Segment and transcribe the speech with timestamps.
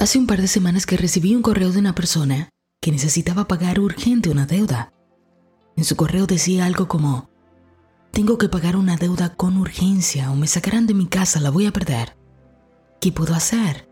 [0.00, 2.48] Hace un par de semanas que recibí un correo de una persona
[2.80, 4.94] que necesitaba pagar urgente una deuda.
[5.76, 7.28] En su correo decía algo como,
[8.10, 11.66] tengo que pagar una deuda con urgencia o me sacarán de mi casa, la voy
[11.66, 12.16] a perder.
[12.98, 13.90] ¿Qué puedo hacer?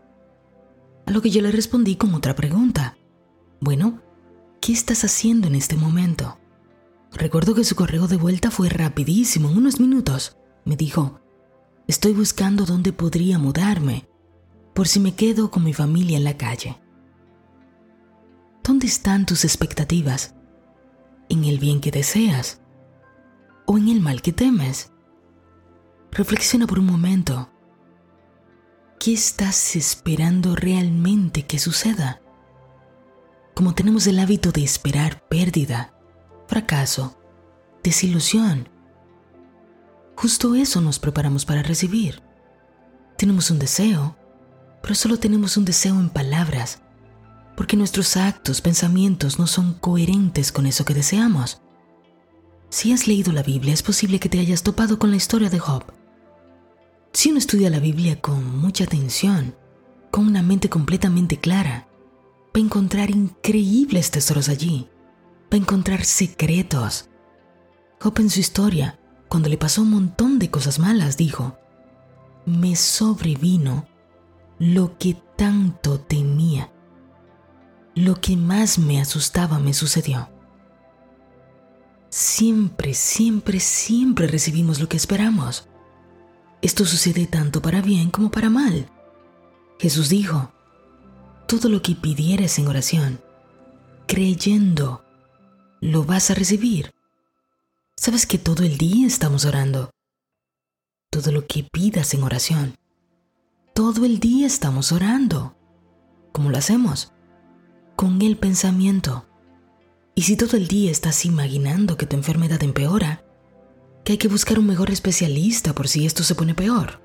[1.05, 2.97] A lo que yo le respondí con otra pregunta.
[3.61, 4.01] Bueno,
[4.61, 6.39] ¿qué estás haciendo en este momento?
[7.11, 10.37] Recuerdo que su correo de vuelta fue rapidísimo, en unos minutos.
[10.65, 11.19] Me dijo,
[11.87, 14.08] estoy buscando dónde podría mudarme
[14.79, 16.79] por si me quedo con mi familia en la calle.
[18.63, 20.35] ¿Dónde están tus expectativas?
[21.27, 22.61] ¿En el bien que deseas?
[23.65, 24.93] ¿O en el mal que temes?
[26.13, 27.49] Reflexiona por un momento.
[29.01, 32.21] ¿Qué estás esperando realmente que suceda?
[33.55, 35.93] Como tenemos el hábito de esperar pérdida,
[36.47, 37.19] fracaso,
[37.83, 38.69] desilusión,
[40.15, 42.23] justo eso nos preparamos para recibir.
[43.17, 44.15] Tenemos un deseo,
[44.81, 46.81] pero solo tenemos un deseo en palabras,
[47.55, 51.61] porque nuestros actos, pensamientos no son coherentes con eso que deseamos.
[52.69, 55.59] Si has leído la Biblia, es posible que te hayas topado con la historia de
[55.59, 55.83] Job.
[57.11, 59.55] Si uno estudia la Biblia con mucha atención,
[60.11, 61.87] con una mente completamente clara,
[62.55, 64.87] va a encontrar increíbles tesoros allí,
[65.51, 67.09] va a encontrar secretos.
[67.99, 71.57] Job en su historia, cuando le pasó un montón de cosas malas, dijo,
[72.45, 73.87] me sobrevino
[74.59, 76.71] lo que tanto temía.
[77.95, 80.29] Lo que más me asustaba me sucedió.
[82.09, 85.67] Siempre, siempre, siempre recibimos lo que esperamos.
[86.61, 88.89] Esto sucede tanto para bien como para mal.
[89.79, 90.51] Jesús dijo,
[91.47, 93.21] todo lo que pidieres en oración,
[94.07, 95.05] creyendo,
[95.79, 96.91] lo vas a recibir.
[97.95, 99.91] Sabes que todo el día estamos orando.
[101.09, 102.75] Todo lo que pidas en oración,
[103.73, 105.55] todo el día estamos orando.
[106.31, 107.13] ¿Cómo lo hacemos?
[107.95, 109.25] Con el pensamiento.
[110.15, 113.23] Y si todo el día estás imaginando que tu enfermedad empeora,
[114.03, 117.01] que hay que buscar un mejor especialista por si esto se pone peor,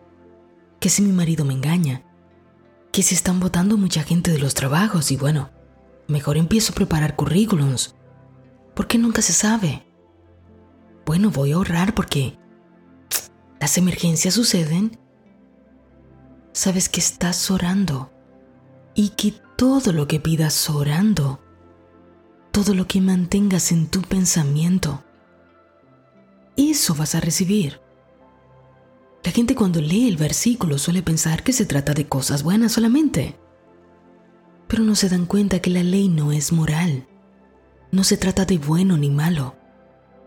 [0.80, 2.04] que si mi marido me engaña,
[2.90, 5.50] que si están votando mucha gente de los trabajos y bueno,
[6.08, 7.94] mejor empiezo a preparar currículums,
[8.74, 9.86] porque nunca se sabe.
[11.06, 12.38] Bueno, voy a ahorrar porque
[13.60, 14.98] las emergencias suceden
[16.54, 18.10] sabes que estás orando
[18.94, 21.40] y que todo lo que pidas orando,
[22.52, 25.02] todo lo que mantengas en tu pensamiento,
[26.56, 27.80] eso vas a recibir.
[29.24, 33.36] La gente cuando lee el versículo suele pensar que se trata de cosas buenas solamente,
[34.68, 37.08] pero no se dan cuenta que la ley no es moral,
[37.90, 39.56] no se trata de bueno ni malo,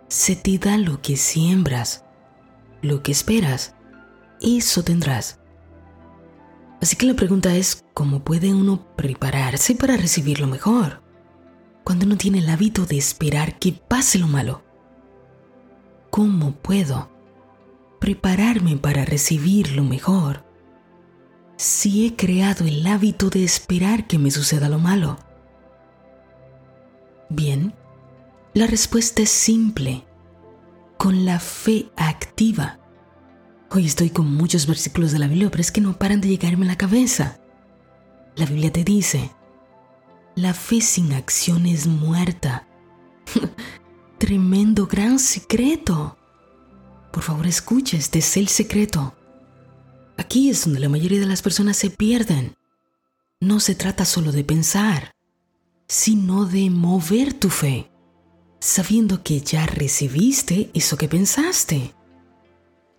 [0.09, 2.03] se te da lo que siembras,
[2.81, 3.75] lo que esperas,
[4.41, 5.39] eso tendrás.
[6.81, 11.01] Así que la pregunta es, ¿cómo puede uno prepararse para recibir lo mejor?
[11.83, 14.63] Cuando uno tiene el hábito de esperar que pase lo malo.
[16.09, 17.09] ¿Cómo puedo
[17.99, 20.45] prepararme para recibir lo mejor
[21.55, 25.17] si he creado el hábito de esperar que me suceda lo malo?
[27.29, 27.73] Bien,
[28.53, 30.05] la respuesta es simple,
[30.97, 32.76] con la fe activa.
[33.69, 36.65] Hoy estoy con muchos versículos de la Biblia, pero es que no paran de llegarme
[36.65, 37.37] a la cabeza.
[38.37, 39.31] La Biblia te dice,
[40.35, 42.65] la fe sin acción es muerta.
[44.19, 46.17] Tremendo gran secreto.
[47.11, 49.13] Por favor, escucha, este es el secreto.
[50.15, 52.55] Aquí es donde la mayoría de las personas se pierden.
[53.41, 55.13] No se trata solo de pensar,
[55.89, 57.91] sino de mover tu fe,
[58.61, 61.96] sabiendo que ya recibiste eso que pensaste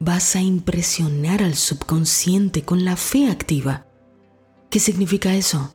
[0.00, 3.86] vas a impresionar al subconsciente con la fe activa.
[4.70, 5.74] ¿Qué significa eso?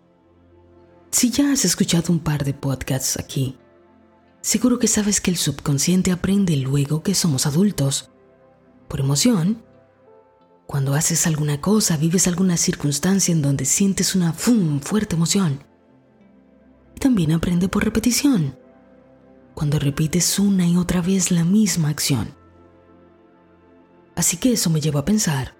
[1.12, 3.58] Si ya has escuchado un par de podcasts aquí,
[4.42, 8.12] seguro que sabes que el subconsciente aprende luego que somos adultos.
[8.88, 9.64] Por emoción,
[10.68, 15.64] cuando haces alguna cosa, vives alguna circunstancia en donde sientes una fuerte emoción.
[16.96, 18.58] Y también aprende por repetición,
[19.54, 22.43] cuando repites una y otra vez la misma acción.
[24.16, 25.56] Así que eso me lleva a pensar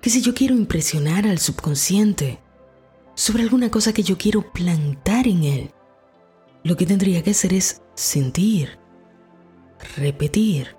[0.00, 2.40] que si yo quiero impresionar al subconsciente
[3.14, 5.70] sobre alguna cosa que yo quiero plantar en él,
[6.62, 8.78] lo que tendría que hacer es sentir,
[9.96, 10.76] repetir,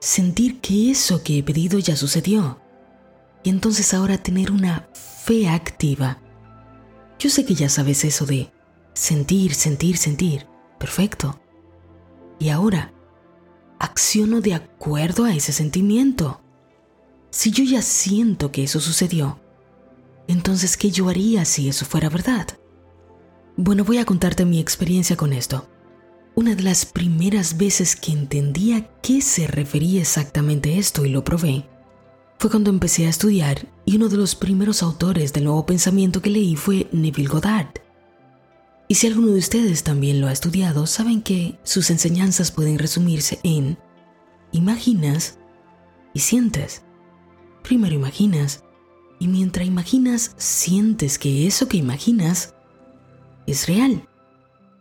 [0.00, 2.60] sentir que eso que he pedido ya sucedió
[3.42, 6.18] y entonces ahora tener una fe activa.
[7.18, 8.50] Yo sé que ya sabes eso de
[8.94, 10.46] sentir, sentir, sentir.
[10.78, 11.38] Perfecto.
[12.38, 12.93] Y ahora,
[13.78, 16.40] acciono de acuerdo a ese sentimiento.
[17.30, 19.40] Si yo ya siento que eso sucedió,
[20.26, 22.46] Entonces, ¿qué yo haría si eso fuera verdad?
[23.58, 25.68] Bueno, voy a contarte mi experiencia con esto.
[26.34, 31.24] Una de las primeras veces que entendí a qué se refería exactamente esto y lo
[31.24, 31.68] probé
[32.38, 36.30] fue cuando empecé a estudiar y uno de los primeros autores del nuevo pensamiento que
[36.30, 37.83] leí fue Neville Goddard.
[38.88, 43.40] Y si alguno de ustedes también lo ha estudiado, saben que sus enseñanzas pueden resumirse
[43.42, 43.78] en
[44.52, 45.38] imaginas
[46.12, 46.82] y sientes.
[47.62, 48.62] Primero imaginas
[49.18, 52.54] y mientras imaginas sientes que eso que imaginas
[53.46, 54.08] es real.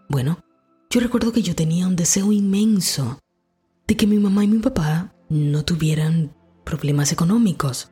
[0.10, 0.40] Bueno,
[0.90, 3.20] yo recuerdo que yo tenía un deseo inmenso
[3.88, 7.90] de que mi mamá y mi papá no tuvieran problemas económicos,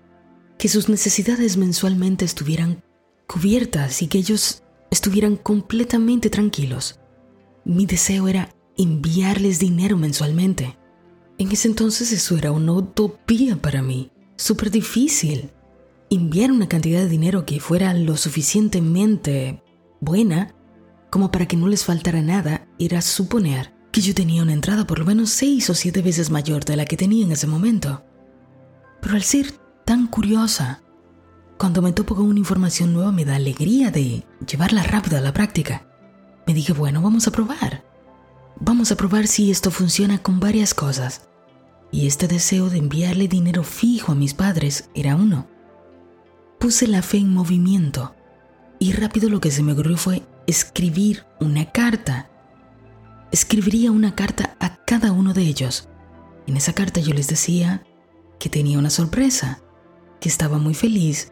[0.57, 2.83] que sus necesidades mensualmente estuvieran
[3.27, 6.99] cubiertas y que ellos estuvieran completamente tranquilos.
[7.65, 10.77] Mi deseo era enviarles dinero mensualmente.
[11.37, 15.49] En ese entonces eso era una utopía para mí, súper difícil.
[16.09, 19.63] Enviar una cantidad de dinero que fuera lo suficientemente
[20.01, 20.53] buena
[21.09, 24.99] como para que no les faltara nada era suponer que yo tenía una entrada por
[24.99, 28.03] lo menos seis o siete veces mayor de la que tenía en ese momento.
[29.01, 29.51] Pero al ser
[29.85, 30.83] tan curiosa,
[31.61, 35.31] cuando me topo con una información nueva me da alegría de llevarla rápido a la
[35.31, 35.85] práctica.
[36.47, 37.83] Me dije, bueno, vamos a probar.
[38.59, 41.29] Vamos a probar si esto funciona con varias cosas.
[41.91, 45.47] Y este deseo de enviarle dinero fijo a mis padres era uno.
[46.59, 48.15] Puse la fe en movimiento
[48.79, 52.31] y rápido lo que se me ocurrió fue escribir una carta.
[53.31, 55.89] Escribiría una carta a cada uno de ellos.
[56.47, 57.83] En esa carta yo les decía
[58.39, 59.61] que tenía una sorpresa,
[60.19, 61.31] que estaba muy feliz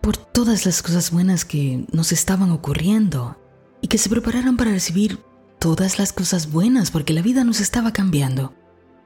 [0.00, 3.36] por todas las cosas buenas que nos estaban ocurriendo
[3.80, 5.18] y que se prepararan para recibir
[5.58, 8.54] todas las cosas buenas porque la vida nos estaba cambiando.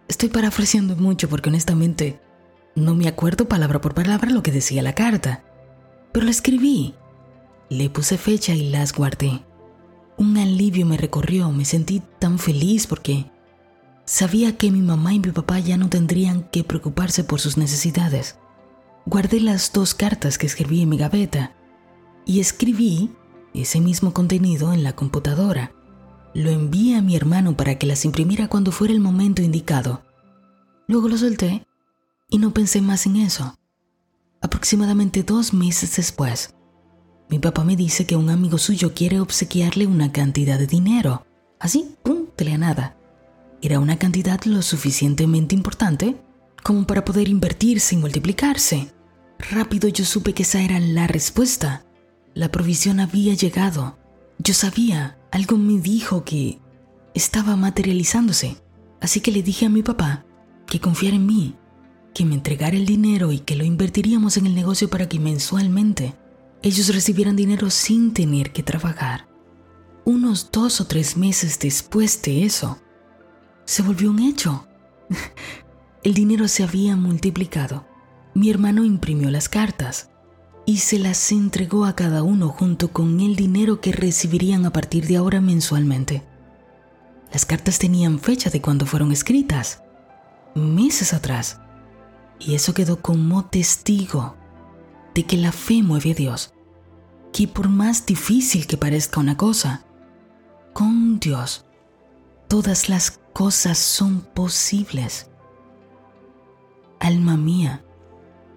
[0.08, 2.20] Estoy parafraseando mucho porque honestamente
[2.76, 5.44] no me acuerdo palabra por palabra lo que decía la carta,
[6.12, 6.94] pero la escribí,
[7.70, 9.44] le puse fecha y las guardé.
[10.16, 13.26] Un alivio me recorrió, me sentí tan feliz porque
[14.04, 18.36] sabía que mi mamá y mi papá ya no tendrían que preocuparse por sus necesidades
[19.06, 21.54] guardé las dos cartas que escribí en mi gaveta
[22.24, 23.10] y escribí
[23.52, 25.72] ese mismo contenido en la computadora.
[26.34, 30.02] Lo envié a mi hermano para que las imprimiera cuando fuera el momento indicado.
[30.88, 31.66] Luego lo solté
[32.28, 33.56] y no pensé más en eso.
[34.42, 36.54] Aproximadamente dos meses después,
[37.30, 41.26] mi papá me dice que un amigo suyo quiere obsequiarle una cantidad de dinero.
[41.58, 42.96] Así, pum, de la nada.
[43.62, 46.20] Era una cantidad lo suficientemente importante
[46.62, 48.93] como para poder invertirse y multiplicarse.
[49.50, 51.84] Rápido yo supe que esa era la respuesta.
[52.34, 53.98] La provisión había llegado.
[54.38, 56.60] Yo sabía, algo me dijo que
[57.12, 58.56] estaba materializándose.
[59.00, 60.24] Así que le dije a mi papá
[60.66, 61.56] que confiara en mí,
[62.14, 66.14] que me entregara el dinero y que lo invertiríamos en el negocio para que mensualmente
[66.62, 69.28] ellos recibieran dinero sin tener que trabajar.
[70.06, 72.78] Unos dos o tres meses después de eso,
[73.66, 74.66] se volvió un hecho.
[76.02, 77.86] el dinero se había multiplicado
[78.34, 80.10] mi hermano imprimió las cartas
[80.66, 85.06] y se las entregó a cada uno junto con el dinero que recibirían a partir
[85.06, 86.22] de ahora mensualmente.
[87.32, 89.82] Las cartas tenían fecha de cuando fueron escritas,
[90.54, 91.60] meses atrás,
[92.38, 94.36] y eso quedó como testigo
[95.14, 96.54] de que la fe mueve a Dios,
[97.32, 99.84] que por más difícil que parezca una cosa,
[100.72, 101.66] con Dios
[102.48, 105.28] todas las cosas son posibles.
[107.00, 107.83] Alma mía,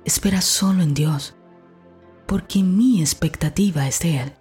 [0.07, 1.35] espera solo en Dios,
[2.27, 4.33] porque mi expectativa es de Él.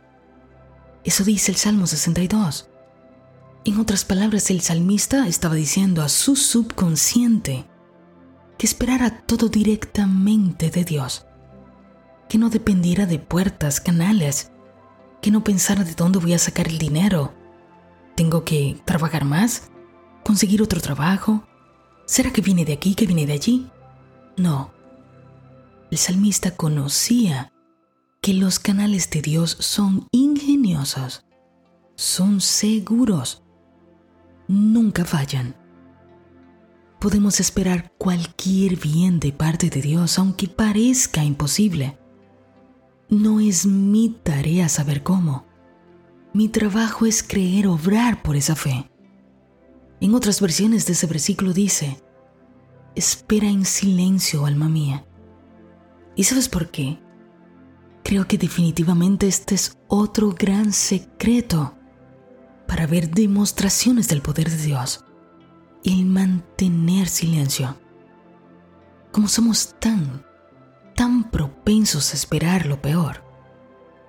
[1.02, 2.70] Eso dice el Salmo 62.
[3.64, 7.66] En otras palabras, el salmista estaba diciendo a su subconsciente
[8.56, 11.26] que esperara todo directamente de Dios,
[12.28, 14.52] que no dependiera de puertas, canales,
[15.20, 17.34] que no pensara de dónde voy a sacar el dinero.
[18.14, 19.68] ¿Tengo que trabajar más?
[20.24, 21.44] ¿Conseguir otro trabajo?
[22.06, 23.68] ¿Será que viene de aquí, que viene de allí?
[24.36, 24.75] No,
[25.90, 27.52] el salmista conocía
[28.20, 31.24] que los canales de Dios son ingeniosos,
[31.94, 33.42] son seguros,
[34.48, 35.56] nunca fallan.
[36.98, 41.98] Podemos esperar cualquier bien de parte de Dios, aunque parezca imposible.
[43.08, 45.46] No es mi tarea saber cómo.
[46.32, 48.90] Mi trabajo es creer obrar por esa fe.
[50.00, 52.02] En otras versiones de ese versículo dice,
[52.94, 55.06] espera en silencio, alma mía,
[56.16, 56.98] ¿Y sabes por qué?
[58.02, 61.74] Creo que definitivamente este es otro gran secreto
[62.66, 65.04] para ver demostraciones del poder de Dios.
[65.84, 67.76] El mantener silencio.
[69.12, 70.24] Como somos tan,
[70.94, 73.22] tan propensos a esperar lo peor,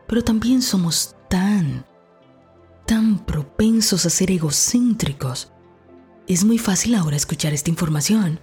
[0.07, 1.85] Pero también somos tan,
[2.85, 5.51] tan propensos a ser egocéntricos.
[6.27, 8.39] Es muy fácil ahora escuchar esta información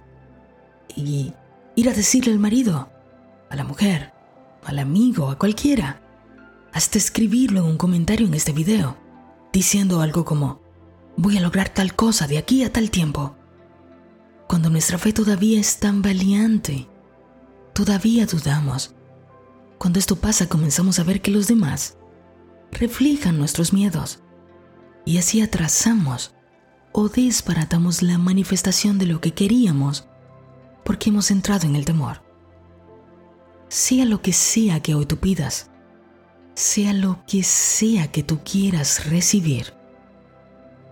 [0.95, 1.33] y
[1.75, 2.91] ir a decirle al marido,
[3.55, 4.13] la mujer,
[4.63, 6.01] al amigo, a cualquiera,
[6.73, 8.97] hasta escribirlo en un comentario en este video,
[9.53, 10.61] diciendo algo como,
[11.17, 13.35] voy a lograr tal cosa de aquí a tal tiempo.
[14.47, 16.87] Cuando nuestra fe todavía es tan valiente,
[17.73, 18.95] todavía dudamos.
[19.77, 21.97] Cuando esto pasa comenzamos a ver que los demás
[22.71, 24.19] reflejan nuestros miedos
[25.05, 26.33] y así atrasamos
[26.91, 30.07] o desbaratamos la manifestación de lo que queríamos
[30.83, 32.24] porque hemos entrado en el temor.
[33.75, 35.69] Sea lo que sea que hoy tú pidas,
[36.53, 39.73] sea lo que sea que tú quieras recibir,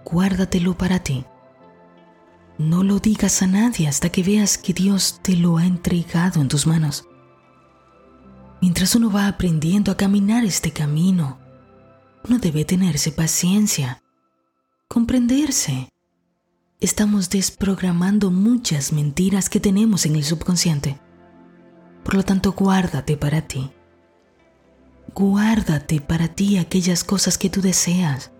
[0.04, 1.24] guárdatelo para ti.
[2.58, 6.50] No lo digas a nadie hasta que veas que Dios te lo ha entregado en
[6.50, 7.06] tus manos.
[8.62, 11.40] Mientras uno va aprendiendo a caminar este camino,
[12.28, 14.04] uno debe tenerse paciencia,
[14.90, 15.88] comprenderse.
[16.82, 21.00] Estamos desprogramando muchas mentiras que tenemos en el subconsciente.
[22.04, 23.72] Por lo tanto, guárdate para ti.
[25.14, 28.32] Guárdate para ti aquellas cosas que tú deseas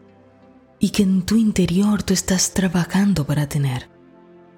[0.80, 3.90] y que en tu interior tú estás trabajando para tener.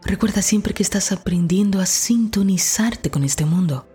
[0.03, 3.87] Recuerda siempre que estás aprendiendo a sintonizarte con este mundo,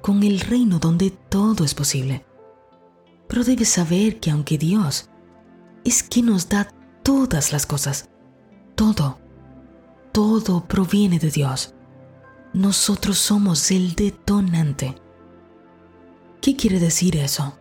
[0.00, 2.24] con el reino donde todo es posible.
[3.28, 5.10] Pero debes saber que aunque Dios
[5.84, 6.72] es quien nos da
[7.02, 8.08] todas las cosas,
[8.74, 9.18] todo,
[10.12, 11.73] todo proviene de Dios.
[12.54, 14.94] Nosotros somos el detonante.
[16.40, 17.58] ¿Qué quiere decir eso?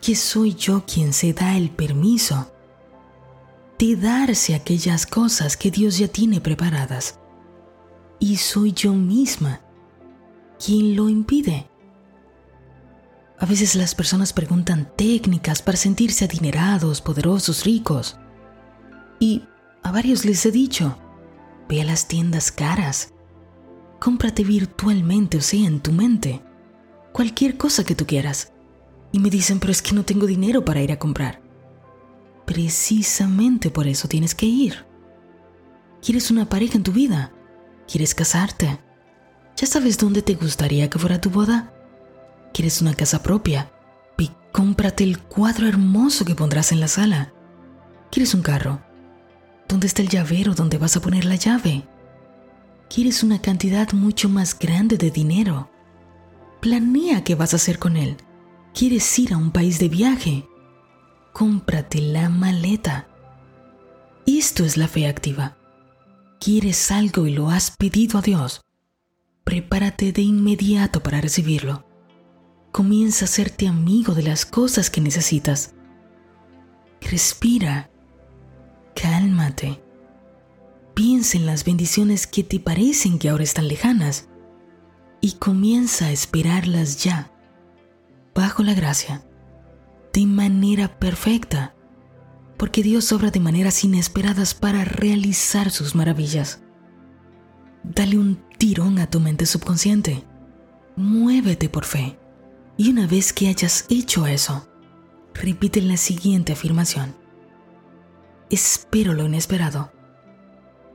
[0.00, 2.50] Que soy yo quien se da el permiso
[3.78, 7.18] de darse aquellas cosas que Dios ya tiene preparadas.
[8.18, 9.60] Y soy yo misma
[10.64, 11.68] quien lo impide.
[13.38, 18.16] A veces las personas preguntan técnicas para sentirse adinerados, poderosos, ricos.
[19.18, 19.44] Y
[19.82, 20.96] a varios les he dicho,
[21.68, 23.12] ve a las tiendas caras,
[24.00, 26.42] cómprate virtualmente, o sea, en tu mente
[27.12, 28.52] cualquier cosa que tú quieras.
[29.12, 31.40] Y me dicen, pero es que no tengo dinero para ir a comprar.
[32.46, 34.86] Precisamente por eso tienes que ir.
[36.02, 37.32] ¿Quieres una pareja en tu vida?
[37.86, 38.80] ¿Quieres casarte?
[39.56, 41.74] ¿Ya sabes dónde te gustaría que fuera tu boda?
[42.54, 43.70] ¿Quieres una casa propia?
[44.16, 47.32] Y cómprate el cuadro hermoso que pondrás en la sala.
[48.10, 48.80] ¿Quieres un carro?
[49.68, 51.86] ¿Dónde está el llavero donde vas a poner la llave?
[52.92, 55.70] ¿Quieres una cantidad mucho más grande de dinero?
[56.60, 58.16] Planea qué vas a hacer con él.
[58.74, 60.48] ¿Quieres ir a un país de viaje?
[61.32, 63.06] Cómprate la maleta.
[64.26, 65.56] Esto es la fe activa.
[66.40, 68.60] ¿Quieres algo y lo has pedido a Dios?
[69.44, 71.86] Prepárate de inmediato para recibirlo.
[72.72, 75.74] Comienza a hacerte amigo de las cosas que necesitas.
[77.00, 77.88] Respira.
[79.00, 79.80] Cálmate.
[81.02, 84.28] Piensa en las bendiciones que te parecen que ahora están lejanas
[85.22, 87.32] y comienza a esperarlas ya,
[88.34, 89.24] bajo la gracia,
[90.12, 91.74] de manera perfecta,
[92.58, 96.60] porque Dios obra de maneras inesperadas para realizar sus maravillas.
[97.82, 100.22] Dale un tirón a tu mente subconsciente,
[100.96, 102.18] muévete por fe,
[102.76, 104.68] y una vez que hayas hecho eso,
[105.32, 107.16] repite la siguiente afirmación.
[108.50, 109.98] Espero lo inesperado.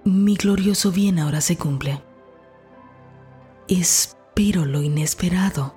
[0.08, 2.00] Mi glorioso bien ahora se cumple.
[3.68, 5.74] Espero lo inesperado.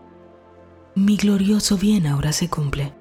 [0.95, 2.93] Mi glorioso bien ahora se cumple.